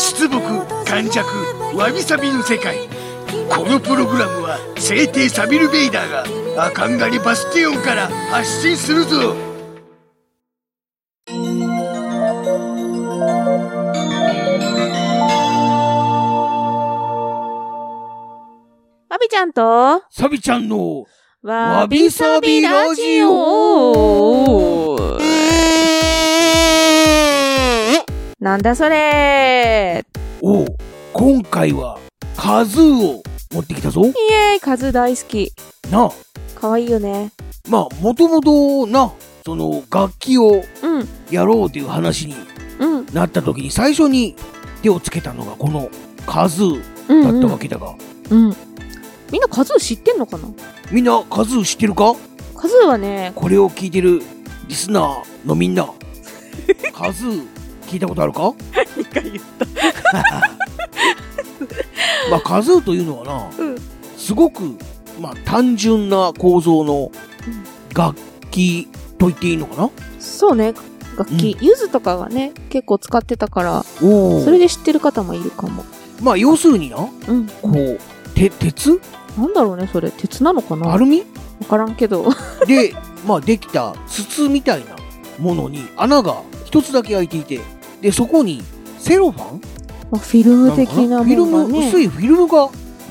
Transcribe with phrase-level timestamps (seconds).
[0.00, 0.40] 出木
[0.86, 1.26] 感弱
[1.76, 2.88] わびさびの世界。
[3.50, 9.36] このプログラムは聖帝サビル・ベイダーがアカンガリバスティオンから発信するぞ。
[19.10, 21.04] わびちゃんと、サビちゃんの
[21.42, 25.20] わびさびラジオ
[28.40, 30.02] なんだそれ。
[30.40, 30.66] おう
[31.12, 31.98] 今回は
[32.38, 33.22] カズーを
[33.52, 34.00] 持ってきたぞ。
[34.06, 35.52] イエーイ、カズ大好き。
[35.90, 36.06] な。
[36.06, 36.10] あ
[36.58, 37.32] かわいいよね。
[37.68, 39.12] まあもともとな
[39.44, 42.34] その楽器をうん、やろうという話に
[42.78, 44.34] うん、なった時に最初に
[44.80, 45.90] 手をつけたのがこの
[46.26, 47.52] カズーうん、だったうん。
[47.52, 47.94] わけだが、
[48.30, 48.56] うん。
[49.30, 50.48] みんなカズー知ってんのかな？
[50.90, 52.14] みんなカズー知ってるか？
[52.56, 54.22] カズーはね、これを聞いてる
[54.66, 55.92] リスナーのみんな。
[56.94, 57.59] カズー
[57.90, 58.52] 聞いたことあるか？
[58.96, 59.66] 何か言った。
[62.30, 63.76] まあカズーというのはなうん。
[64.16, 64.76] すごく、
[65.20, 67.10] まあ、単純な構造の
[67.94, 68.16] 楽
[68.50, 68.86] 器
[69.18, 69.90] と言っていいのかな？
[70.20, 70.74] そうね、
[71.18, 71.56] 楽器。
[71.60, 75.84] ゆずとかがね、結構使ってたから、おそれで知ってる方もいるかも。
[76.22, 77.46] まあ要するになうん。
[77.62, 77.98] こう
[78.34, 79.00] て鉄？
[79.36, 80.10] なんだろうね、それ。
[80.10, 80.92] 鉄なのかな？
[80.92, 81.24] アルミ？
[81.60, 82.28] わからんけど。
[82.66, 82.94] で、
[83.26, 84.96] まあ、できた筒みたいな
[85.38, 87.60] ものに穴が一つだけ開いていて
[88.00, 88.62] でそこに
[88.98, 89.60] セロファン？
[90.10, 91.44] まあフィルム的なフィル。
[91.44, 92.68] ム薄いフィルムが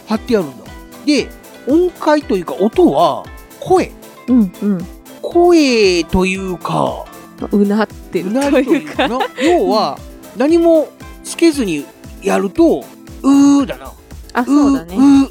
[0.08, 0.66] 貼ってあるんだ
[1.06, 1.30] で
[1.68, 3.24] 音階というか音は
[3.60, 3.92] 声
[4.28, 4.86] うん、うん。
[5.22, 7.06] 声というか
[7.40, 9.08] まあうなってるといううか
[9.42, 10.00] 要は
[10.36, 10.88] 何も
[11.24, 11.86] つけずに
[12.22, 12.84] やると
[13.22, 13.94] うーだな
[14.34, 14.96] あ、うそうだね。
[14.96, 15.24] うー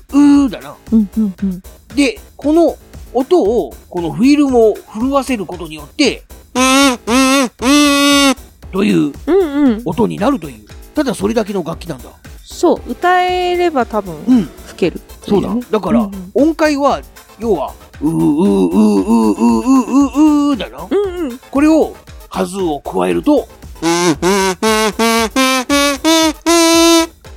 [0.44, 1.62] うーだなうん、うん、うん。
[1.94, 2.76] でこの
[3.14, 6.22] 音をこのフィルムを震わせることによって
[6.54, 8.36] というう
[8.72, 9.82] ん、うん。
[9.84, 12.10] 音になるというただそれだけの楽器なんだ
[12.44, 15.54] そう、歌えれば多分うん吹ける、そうだ。
[15.70, 17.00] だから、うんうん音階は、
[17.38, 20.86] 要は、うーうーうーうーうーうーうーうーだな。
[20.90, 21.38] うん、うん。
[21.38, 21.94] これを、
[22.30, 23.48] 数を加えると、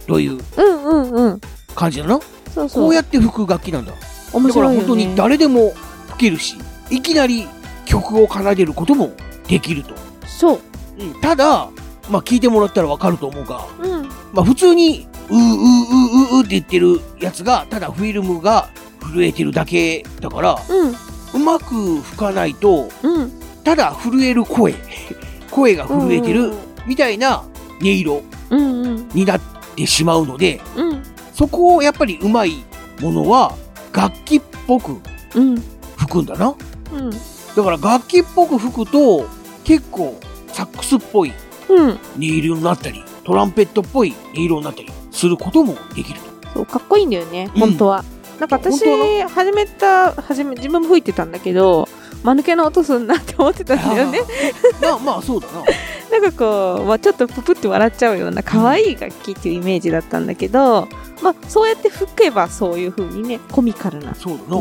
[0.08, 1.42] といううん、うん、うん。
[1.76, 2.20] 感じだな。
[2.54, 2.84] そうそう。
[2.86, 3.92] こうやって吹く楽器なんだ。
[3.92, 4.78] だから面白いよ、ね。
[4.78, 5.74] 本当に誰でも
[6.10, 6.56] 吹けるし、
[6.90, 7.48] いきなり
[7.86, 9.12] 曲を奏でることも
[9.48, 9.94] できると。
[10.26, 10.60] そう。
[11.00, 11.70] うん、ただ、
[12.10, 14.10] まあ聞いてもらったらわかると思うが、うん。
[14.34, 18.70] まあ普通に、うーうーうーうーうーって言ってるやつが、ただフィルムが
[19.02, 20.96] 震えてるだけだから、うん。
[21.34, 23.32] うまく吹かないと、うん。
[23.64, 24.74] ただ震える声、
[25.52, 26.54] 声が震えてる
[26.86, 27.44] みたいな
[27.82, 29.10] 音色うん、うん。
[29.14, 29.42] になっ
[29.76, 31.04] てしまうので、うん。
[31.34, 32.64] そこをやっぱりうまい
[33.00, 33.56] ものは
[33.94, 34.98] 楽器っぽく
[35.36, 35.56] うん。
[35.96, 36.54] 吹くんだな。
[36.94, 37.10] うん。
[37.10, 37.18] だ
[37.64, 39.26] から楽器っぽく吹くと
[39.64, 40.20] 結構
[40.62, 41.34] サックスっぽい
[41.70, 41.90] うん。
[41.90, 46.50] 音色になったり、トランペットっぽい音色になったりすることもできると。
[46.54, 48.04] そう、かっこいいんだよね、うん本当は。
[48.40, 51.88] なんか私本、始めた、始め、自分も吹いてたんだけど、
[52.24, 54.20] 間抜けな音すんなって思ってたんだよね。
[54.82, 55.64] まあまあそうだな。
[56.12, 60.88] なんかこう、まあ、ちょっとププって笑っちゃうような可愛い楽器っていうイメージだったんだけど、
[61.24, 64.14] まあそうやって吹けばそういう風にね、コミカルな。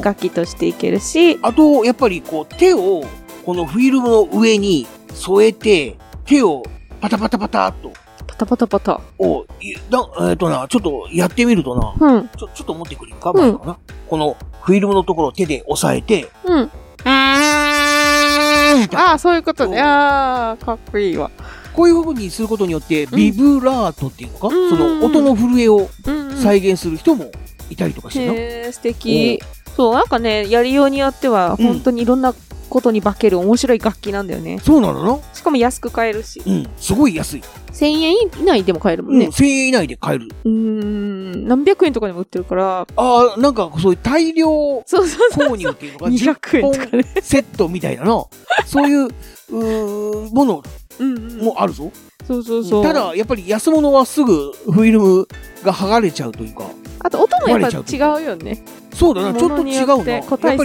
[0.02, 3.04] 楽器としていけるし、あと、やっぱりこう手を
[3.44, 6.62] このフィルムの上に添えて、手を
[7.00, 7.92] パタパタパタっと、
[8.26, 9.00] パタパタパタ。
[9.18, 13.78] を、いなえっ、とな、ちょっとやってみるとな、うん、ちょ、ちょっと持ってくれるか、前かな。
[14.08, 16.70] このフィルムのところを手で押さえて、うん。
[17.04, 19.80] ああ、そういうことね。
[19.80, 21.30] ああ、かっこいいわ。
[21.72, 26.36] こういう風にすることによって、ビブラートっていうのか、うんその音の震えをうん、うん。
[26.36, 27.30] 再現する人も
[27.70, 28.32] いたりとかしてな。
[28.32, 29.40] へえ、素敵。
[29.76, 32.34] そう、なんかね、やりようによっては、うん本当にいろんな
[32.70, 34.58] ことに化ける面白い楽器なんだよね。
[34.60, 35.04] そうなの？
[35.04, 35.18] な。
[35.34, 36.40] しかも安く買えるし。
[36.46, 37.42] うん、すごい安い。
[37.72, 39.26] 1000円以内でも買えるもうんん、ね。
[39.28, 40.28] 1000円以内で買える。
[40.44, 44.46] うーん、何百円とかでも売ってるから、ああ、なんかそういう大量
[44.86, 45.48] そうそうそう。
[45.50, 47.04] 購入っていうのが200円とかね。
[47.22, 48.30] セットみたいなの、
[48.66, 50.62] そういう、うーもの
[50.98, 51.38] うんうん。
[51.44, 51.90] もあるぞ。
[52.26, 52.82] そうそうそう。
[52.84, 55.28] ただ、やっぱり安物はすぐフィルム
[55.64, 56.64] が剥がれちゃうというか、
[57.02, 58.62] あと音もやっぱ違うよね。
[58.94, 60.12] そうだな、ちょっと違うな。
[60.12, 60.58] やっぱり。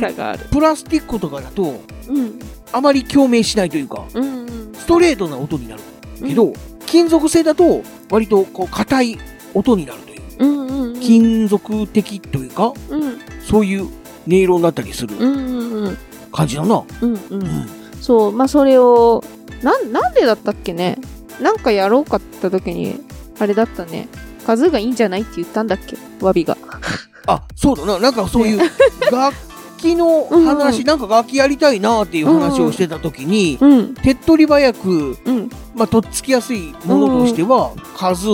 [0.52, 2.40] プラスチックとかだと、うん。
[2.72, 4.74] あまり共鳴しないというか、うんうん。
[4.74, 5.82] ストレートな音になる
[6.26, 6.54] けど、
[6.86, 9.18] 金属製だと割とこう硬い
[9.54, 10.22] 音になるという。
[10.40, 11.00] うんうんうん。
[11.00, 13.20] 金属的というか、うん。
[13.42, 13.92] そういう音
[14.28, 15.98] 色になったりするうんうんうん。
[16.32, 16.84] 感じだな。
[17.02, 17.20] うんう。
[17.30, 17.70] うんん。
[18.02, 19.24] そう、まあそれを、
[19.62, 20.98] なん、なんでだったっけね
[21.42, 23.00] なんかやろうかって言った時に、
[23.40, 24.08] あれだったね。
[24.46, 25.98] カズーがいいんじゃないって言ったんだっけ？
[26.24, 26.58] わびが。
[27.28, 28.00] あ、そうだな。
[28.00, 28.60] なんかそういう
[29.12, 29.36] 楽
[29.78, 33.94] 器の話、なんか楽器やりたいなっていう話をしてた時に、うん。
[33.96, 35.50] 手っ取り早く、うん。
[35.76, 38.28] まあ、とっつきやすいものとしては、数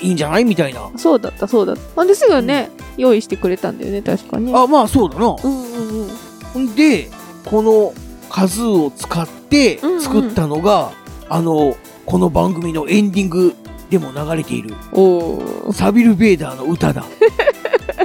[0.00, 0.80] いいんじゃないみたいな。
[0.96, 1.82] そうだった、そうだった。
[1.94, 4.52] ほんですぐね、用意してくれたんだよね、確かね。
[4.54, 5.36] あ、まあそうだな。
[5.42, 6.08] うんうん
[6.54, 6.74] うん。
[6.74, 7.10] で、
[7.44, 7.92] この
[8.30, 10.92] 数を使ってうんうん作ったのが、
[11.28, 11.76] あの、
[12.06, 13.54] この番組のエンディング
[13.92, 17.04] でも流れている、おーサビル・ベーダーの歌だ。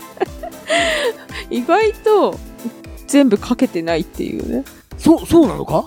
[1.49, 2.37] 意外と、
[3.07, 4.65] 全部かけてないっていうね。
[4.97, 5.85] そう、そうなのか？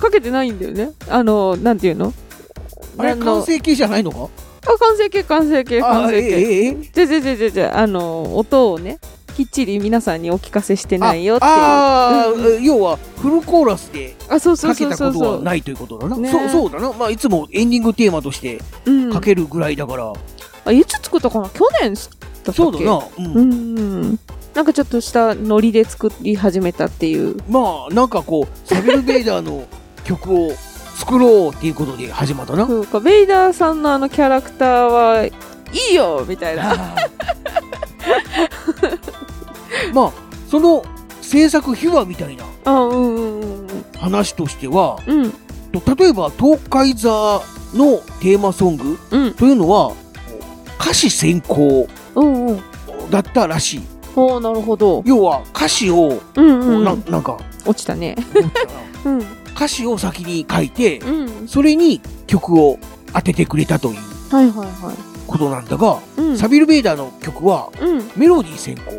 [0.00, 0.90] かけてないんだよね。
[1.08, 2.12] あの、なんていうの？
[2.96, 4.28] あれ、完成形じゃないのか？
[4.66, 6.26] あ、完成形、完成形、あ完、成形。
[6.26, 8.98] ええええじゃじゃじゃじゃじゃあの、音をね、
[9.38, 11.50] きっちり皆さんにお聞かせしてないよっていう。
[11.52, 15.40] ああうんー、要はフルコーラスであ、そうそうかけたことは。
[15.42, 16.16] ないということだな。
[16.16, 16.92] ねそう、そうだな。
[16.92, 20.12] まあ、いつもエンディングテーマとしてうんかけるぐらいだから、
[20.64, 21.48] あ、いつ作ったかな？
[21.50, 22.04] 去年だっ
[22.46, 22.52] たっけ？
[22.52, 23.00] そうだな。
[23.16, 24.18] うんうんうん。
[24.54, 27.36] なんかちょっとしたノリで作り始めたっていう。
[27.48, 29.66] まあ、なんかこう、サビル・ベイダーの
[30.02, 30.50] 曲を
[30.96, 32.66] 作ろうっていうことで始まったな。
[32.66, 35.32] そうか、ベイダーさんのあのキャラクターはい
[35.92, 36.74] いよみたいな。
[39.94, 40.12] まあ、
[40.50, 40.82] その
[41.20, 42.44] 制作秘話みたいな
[43.98, 45.22] 話としては、うん。
[45.24, 45.32] うん。
[45.80, 47.10] と例えば、東海座
[47.74, 49.34] のテーマソングうん。
[49.34, 49.92] というのは、
[50.80, 51.88] 歌詞先行。
[53.10, 53.80] だったらしい。
[54.16, 55.02] おーなるほど。
[55.06, 57.04] 要は、歌詞を、うんこううんなうん。
[57.08, 57.36] なんか、
[57.66, 58.16] 落ちたね。
[59.04, 59.18] うん。
[59.54, 61.48] 歌詞を先に書いて、うん。
[61.48, 62.78] それに曲を
[63.12, 63.96] 当ててくれたという
[64.34, 64.92] はいはいは
[65.26, 65.98] ことなんだが。
[66.36, 68.10] サビル・ベイダーの曲はうん。
[68.16, 68.97] メロディー先行。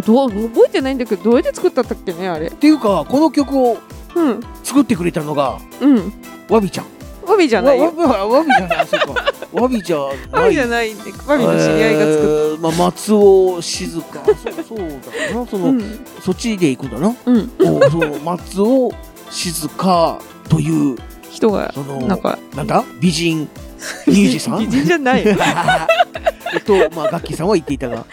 [0.00, 2.48] どう、覚えてないんだけど、どうやって作ったんだっけね、あれ。
[2.48, 3.78] っていうか、この曲を
[4.14, 4.40] うん。
[4.64, 6.12] 作ってくれたのが、うん。
[6.48, 6.86] ワビちゃん。
[7.26, 7.92] ワビじゃないよ。
[7.96, 9.32] わわわワビじゃない、 そうか。
[9.52, 10.42] ワビじゃない。
[10.42, 14.24] ワビじゃないんで、ワビの知り合いが作っえーまあ、松尾静香。
[14.24, 14.36] そう、
[14.68, 15.46] そうだな。
[15.46, 15.58] そた。
[15.58, 16.00] の、うん。
[16.24, 17.14] そっちで行くんだな。
[17.26, 17.50] うん。
[17.60, 18.92] おその、松尾
[19.30, 20.18] 静香
[20.48, 20.96] という、
[21.30, 22.82] 人が、その、なんか、なんだ？
[23.00, 23.48] 美人
[24.06, 24.60] ミュージシャン？
[24.60, 25.34] 美人じゃないよ。
[26.54, 28.06] えっと、まあ、ガッキーさんは言っていたが、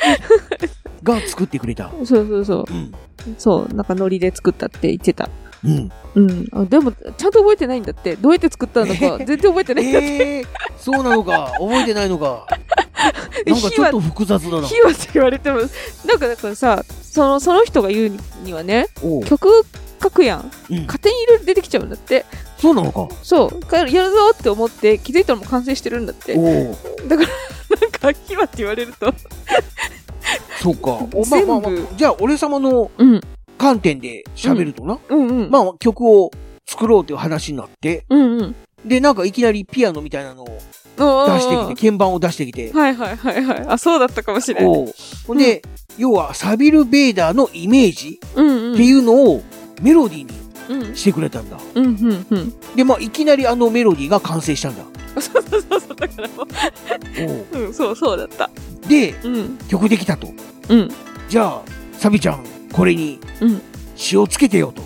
[1.04, 1.92] が作ってくれた。
[2.06, 2.74] そうそうそう。
[2.74, 2.94] うん。
[3.38, 5.30] そう、なんかノリで作ったって言ってた。
[5.64, 5.92] うん。
[6.16, 6.48] うん。
[6.52, 8.16] あでも、ちゃんと覚えてないんだって。
[8.16, 10.08] どうやって作ったのか、全然覚えてないんだって。
[10.08, 10.46] ええ
[10.78, 11.54] そうなのか。
[11.60, 12.46] 覚えてないのか。
[13.46, 14.68] なんかちょっと複雑だな。
[14.68, 15.68] 火はって言われても、なん
[16.20, 18.88] かだからさ、その、その人が言うにはね、
[19.26, 19.66] 曲
[20.02, 20.52] 書くやん。
[20.70, 20.82] うん。
[20.86, 22.26] 勝手にいろいろ出てきちゃうんだって。
[22.60, 23.08] そうなのか。
[23.24, 23.60] そう。
[23.62, 26.36] かやるぞって思って気づいたらもう完成してるんだって。
[26.38, 26.78] おお。
[27.08, 27.20] なん
[27.92, 29.14] か、火はって言われると。
[30.64, 30.92] そうか。
[31.14, 33.22] おまあまあまあ全部じゃあ、俺様のうん。
[33.58, 34.98] 観点で喋るとな。
[35.10, 35.50] うんうん。
[35.52, 36.32] まあ、曲を
[36.66, 38.56] 作ろうという話になって、うんうん。
[38.86, 43.66] で、なんかいきなりピアノみたいなのを出してきて、鍵盤を出してきて、はいはいはいはい。
[43.68, 44.94] あ、そうだったかもしれない。
[45.28, 45.62] ほんで、
[45.98, 48.20] 要はサビル・ベーダーのイメージ。
[48.22, 48.42] って
[48.84, 49.44] いうのを
[49.82, 50.32] メロディー
[50.72, 50.96] にうん。
[50.96, 51.58] してくれたんだ。
[51.76, 52.54] うんうんうん。
[52.76, 54.84] で、まあ、いきなりあのメロディーが完成したんだ。
[55.22, 55.96] そうそうそうそう。
[55.96, 56.48] だからも
[57.22, 58.50] おうう、うん、そうそうだった。
[58.88, 59.58] で、うん。
[59.70, 60.28] 曲できたと。
[60.70, 60.90] うん。
[61.30, 61.62] じゃあ、
[61.98, 63.62] サビちゃん、これにうん。
[63.96, 64.82] 詞をつけてよと。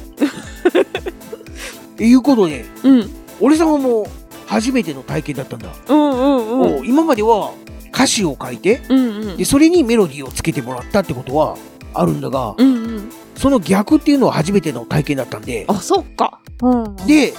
[2.04, 3.10] いうことで、うん。
[3.40, 4.08] 俺様も
[4.46, 5.70] 初めての体験だったんだ。
[5.88, 6.88] うんうんうん。
[6.88, 7.52] 今までは
[7.94, 9.46] 歌詞を書いて、うんうんで、。
[9.46, 11.58] それにメロディーをつけてもらったってことは
[11.94, 13.10] あるんだが、うんうん。
[13.36, 16.40] その逆っていうのは初めての体験だったんで、あ、そっか。
[16.62, 16.96] うん。
[17.08, 17.34] で、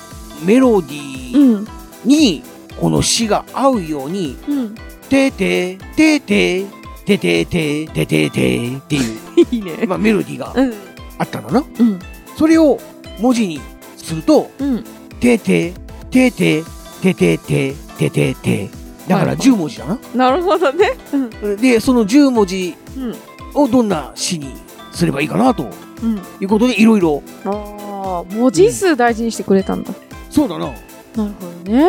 [0.44, 1.68] メロディーうん。
[2.04, 2.42] に、
[2.80, 4.74] この詩が合うように、うん。
[5.08, 6.64] てて、てて、
[7.16, 9.18] ててて、てててっていう、
[9.50, 9.86] いいね。
[9.86, 10.74] まあメロディーがうん。
[11.18, 11.64] あったんだな。
[11.78, 11.98] うん。
[12.36, 12.78] それを
[13.20, 13.60] 文字に
[13.96, 14.84] すると、うん。
[15.20, 15.72] てて、
[16.10, 16.62] てて、
[17.02, 18.70] ててて、ててて。
[19.08, 19.98] だからはいはい10文字だな。
[20.14, 20.90] なるほどね。
[21.42, 21.56] うん。
[21.56, 23.16] で、その10文字うん。
[23.54, 24.52] をどんな詩に
[24.92, 25.66] すればいいかなと
[26.02, 26.16] うん。
[26.40, 27.22] いうことでいろいろ。
[27.44, 29.92] ああ、文字数大事にしてくれたんだ。
[30.30, 30.66] そうだな。
[30.66, 30.74] なる
[31.16, 31.24] ほ
[31.64, 31.86] どね。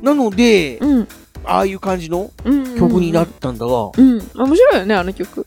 [0.00, 1.08] なので、うん。
[1.44, 2.78] ああいう感じのうん。
[2.78, 4.18] 曲になったんだが、うん。
[4.34, 5.46] 面白いよね、あの曲。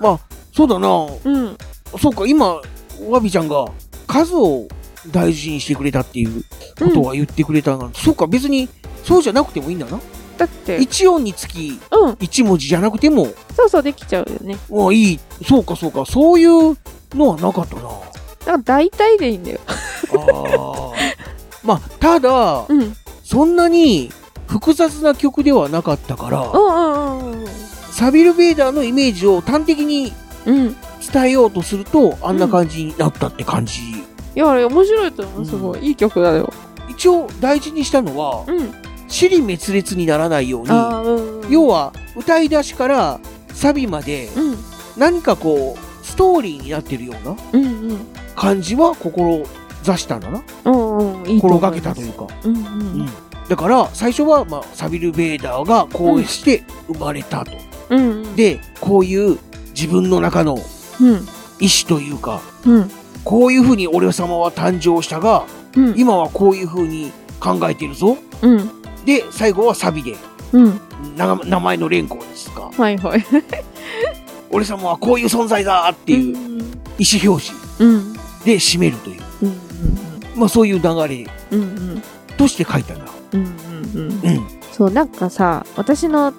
[0.00, 0.20] まあ、
[0.52, 0.88] そうだな。
[1.24, 1.56] うん。
[2.00, 2.60] そうか、今、
[3.08, 3.66] わびちゃんが
[4.06, 4.66] 数を
[5.10, 6.44] 大事にしてくれたっていう
[6.78, 8.68] ことは言ってくれたが、そうか、別に
[9.02, 10.00] そうじゃなくてもいいんだな。
[10.38, 12.16] だって、一音につきうん。
[12.20, 14.56] 一文字じゃなくても、そうそうできちゃうよね。
[14.70, 15.20] まあいい。
[15.46, 16.76] そうか、そうか、そういう
[17.14, 17.82] のはなかったな。
[17.82, 18.00] だか
[18.46, 19.60] ら大体でいいんだよ。
[19.66, 20.92] ああ。
[21.62, 22.80] まあ、ただ、うん。
[22.80, 22.96] うん
[23.26, 24.12] そんなに
[24.54, 27.46] 複雑な曲ではなかったから、うんうんうん。
[27.90, 30.12] サビル・ベイダーのイメージを端的に
[30.46, 30.76] うん。
[31.12, 33.80] 伝えようとすると、あんな感じになったって感じ。
[33.82, 34.04] い
[34.36, 35.44] や、あれ面白いと思う。
[35.44, 35.88] すごい。
[35.88, 36.52] いい曲だよ。
[36.88, 38.72] 一応大事にしたのは、うん。
[39.08, 41.52] 尻滅裂にならないように。
[41.52, 43.20] 要は歌い出しから
[43.52, 44.56] サビまでうん。
[44.96, 47.98] 何かこう、ストーリーになってるようなうんうん。
[48.36, 49.44] 感じは心
[49.82, 50.42] 座したんだな。
[50.62, 52.28] 心がけたというか。
[52.44, 53.10] うんううんん。
[53.48, 57.52] だから、最初は、まあ、サビル・ベイダーがこうして生まれたと。
[57.90, 58.22] うん。
[58.22, 58.36] うん。
[58.36, 59.38] で、こういう
[59.74, 60.58] 自分の中の
[61.00, 61.26] うん。
[61.60, 62.90] 意志というか、うん。
[63.24, 65.46] こういうふうに俺様は誕生したが、
[65.76, 65.94] うん。
[65.98, 68.16] 今はこういうふうに考えてるぞ。
[68.42, 68.70] うん。
[69.04, 70.16] で、最後はサビで、
[71.16, 72.70] 名前の連呼ですか。
[72.76, 73.24] はいはい。
[74.50, 76.36] 俺様はこういう存在だっていう
[76.98, 78.12] 意思表示うん。
[78.44, 79.22] で締めるという。
[79.42, 79.58] うん。
[80.36, 81.26] まあそういう流れ。
[82.36, 83.13] として書いたんだ。
[83.34, 83.42] うん。
[83.42, 84.20] うん。
[84.22, 84.48] うん。
[84.72, 86.32] そう、なんかさ、私の、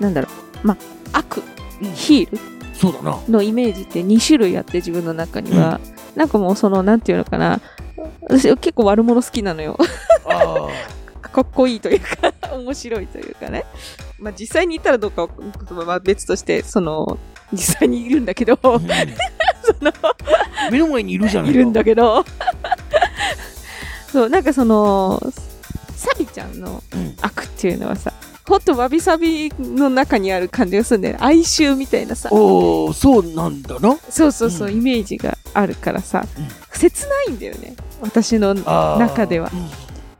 [0.00, 0.28] なんだろ
[0.62, 0.76] う、ま、
[1.12, 1.42] 悪、
[1.80, 2.38] うんヒール
[2.74, 3.18] そうだな。
[3.28, 5.80] のイメージって2種類あって、自分の中には。
[6.14, 7.60] なんかもうその、なんていうのかな。
[8.28, 9.78] 私結構悪者好きなのよ。
[10.26, 10.68] あ
[11.32, 13.64] かっこいいというか、 面白いというかね。
[14.18, 15.28] まあ実際にいたらどうかは
[15.86, 17.18] まあ別として、その、
[17.52, 18.68] 実際にいるんだけど、あ。
[18.68, 18.82] うん
[19.62, 19.92] その、
[20.70, 21.56] 目の前にいるじゃないか。
[21.56, 22.24] いるんだけど、
[24.12, 25.20] そう、なんかその、
[26.32, 27.14] ちゃんのうん。
[27.20, 28.12] 悪っていうのはさ、
[28.48, 31.20] ほんとわびさびの中にある感じがするんだよね。
[31.22, 32.28] 哀愁みたいなさ。
[32.32, 33.96] おー、そうなんだな。
[34.08, 37.76] そうそうそう、うんイメージがあるからさ、うん切ないんだよね。
[38.00, 39.50] 私の中では。
[39.52, 39.70] うん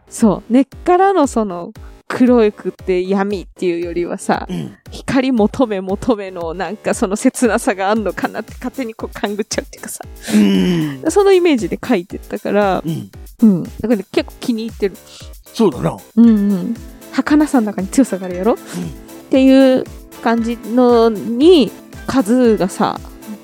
[0.09, 1.73] そう、根っからのその、
[2.15, 4.77] 黒いくって闇っていうよりはさ、うん。
[4.91, 10.05] 光求め求めのなんかその切なさがあんのかなって勝手にこう勘ぐっちゃうっていうかさ、
[10.35, 11.11] うん。
[11.11, 13.11] そのイメージで書いてったから、うん。
[13.41, 13.63] うん。
[13.63, 14.97] だからね、結構気に入ってる。
[15.55, 15.97] そうだな。
[16.17, 16.77] うんうん。
[17.13, 18.57] 儚さの中に強さがあるやろ、っ
[19.31, 19.85] ていう
[20.23, 21.71] 感じのに、
[22.07, 23.01] カズーがさ、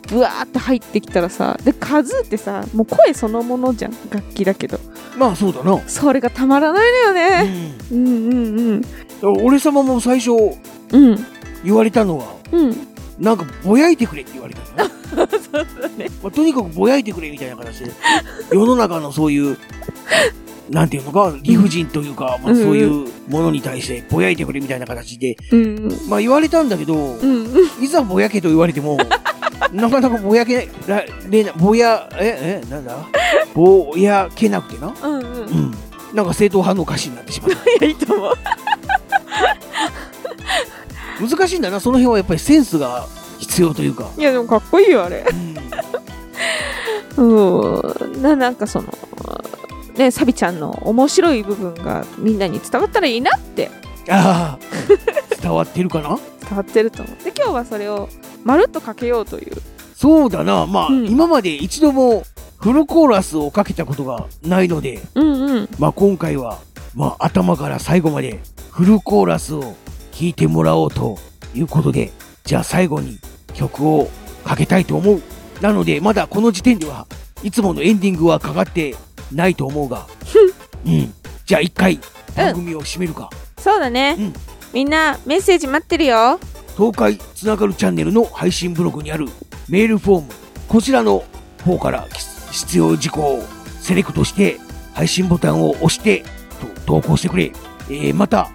[0.09, 3.93] ブワーって入ってきたらさ、で、カズーってさ、もう声そのものじゃん。
[4.11, 4.79] 楽器だけど。
[5.17, 5.81] まあそうだな。
[5.87, 7.43] それがたまらないのようね。
[7.45, 7.79] ん。
[7.93, 8.83] うんうん
[9.23, 9.45] うん。
[9.45, 10.31] 俺様も最初
[10.93, 11.19] うん。
[11.65, 12.77] 言われたのは、うん。
[13.19, 15.29] なんかぼやいてくれって言われたのな。
[15.38, 16.09] そうだね。
[16.23, 17.93] まあ、とにかくぼやいてくれみたいな形で、
[18.53, 19.59] 世の中のそういう、
[20.71, 25.88] なんていうのか、理不尽というか、まあうんそういうものに対してぼやいてくれみたいな形で、うん。
[26.09, 27.49] まあ言われたんだけど、うん。
[27.83, 28.99] いざぼやけと言われても、
[29.73, 32.97] なかなかぼやけられな、ぼや、え、え、なんだ？
[33.55, 34.95] ぼやけなくてな？
[35.03, 35.23] うんうん。
[35.23, 35.25] う
[35.55, 35.75] ん。
[36.15, 38.33] なんか正統派の歌詞になってしまっいや、いいと思う。
[38.37, 38.57] た。
[41.37, 43.07] 難しいんだな、その辺はやっぱりセンスが
[43.38, 44.09] 必要というか。
[44.17, 45.25] いや、でもかっこいいよ、あれ。
[47.17, 47.77] うん。
[47.77, 48.23] うん。
[48.23, 48.87] な、なんかその、
[49.97, 53.69] ね、サビちゃんの面白い部分がみんなに伝わったらいいなって
[54.09, 54.59] ああ、
[55.43, 56.19] 伝わってるかな？
[56.49, 57.25] 伝わってると思う。
[57.25, 58.09] で、今日はそれを
[58.45, 59.52] まるっとかけようという。
[59.95, 60.66] そうだな。
[60.66, 62.25] まあ、うん今まで一度も
[62.59, 65.68] フルコーラスをかけたことがないので、うんうん。
[65.78, 66.59] まあ今回は、
[66.95, 68.40] まあ頭から最後まで
[68.71, 69.61] フルコーラスを
[70.12, 71.18] 聴いてもらおうと
[71.54, 72.12] いうことで、
[72.45, 73.18] じゃあ最後に
[73.54, 74.09] 曲を
[74.45, 75.23] かけたいと思う。
[75.61, 77.07] なので、まだこの時点では
[77.42, 78.95] いつものエンディングはかかって
[79.33, 80.07] ないと思うが、
[80.87, 81.12] うん。
[81.45, 81.99] じゃあ一回
[82.37, 83.30] 番組を締めるか。
[83.59, 84.16] そうだね。
[84.18, 84.33] うん
[84.71, 86.38] みんなメッセージ待ってるよ。
[86.76, 89.26] 東海つながるチャンネルの配信ブログにある
[89.68, 90.28] メールフォーム、
[90.66, 91.23] こちらの
[91.64, 92.09] 方から
[92.50, 93.42] 必要事項を
[93.80, 94.59] セレクトして、
[94.92, 96.25] 配信ボタンを押して、
[96.85, 97.52] と投稿してくれ。
[97.90, 98.50] えー、また、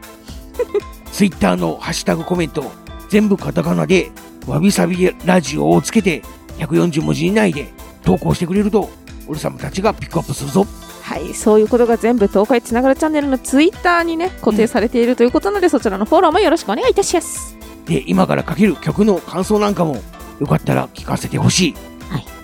[1.14, 2.74] ツイッターのハッシュタグコメント、
[3.08, 4.12] 全部カタカナで、
[4.48, 6.22] わびさびラジオをつけて、
[6.60, 7.72] 140文字以内で
[8.04, 8.90] 投稿してくれると、
[9.30, 10.68] 俺様たちがピックアップするぞ。
[11.04, 17.64] はい、そういうことが全部東海つながるチャンネルのツイッターにね、固定されているということなので、そちらのフォローもよろしくお願いいたします。
[17.86, 20.02] で、今からかける曲の感想なんかも、
[20.40, 21.76] よかったら聞かせてほしい。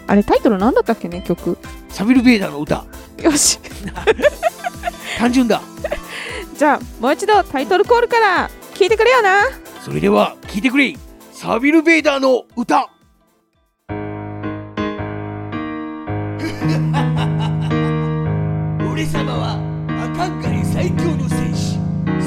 [0.07, 1.57] あれ、タイトルなんだったっけね、曲？
[1.89, 2.85] サビル・ベーダーの歌、
[3.21, 3.59] よし。
[5.17, 5.61] 単純だ。
[6.57, 9.41] じゃあ、もう一度タイトルコールから聞いてくれよな。
[9.81, 10.95] それでは聞いてくれ
[11.31, 12.89] サビル・ベイダーの歌
[18.91, 19.53] 俺様は
[19.87, 21.79] アカンガリ最強の戦士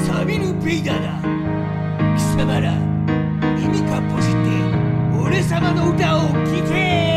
[0.07, 1.21] サビル・ベイダーだ
[2.17, 2.73] 貴様ら
[5.33, 7.12] 俺様の歌を聴け。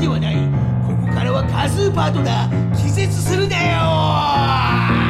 [0.00, 0.34] ではない。
[0.86, 5.09] ここからはカズーパートナー気絶するなよ